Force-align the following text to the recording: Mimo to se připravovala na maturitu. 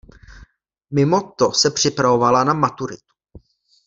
Mimo 0.93 1.31
to 1.37 1.51
se 1.53 1.71
připravovala 1.71 2.43
na 2.43 2.53
maturitu. 2.53 3.13